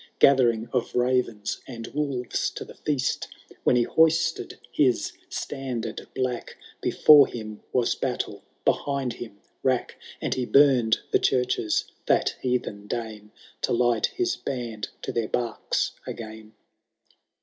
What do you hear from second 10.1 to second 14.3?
And he buniM the churches, that heathen Dane, To light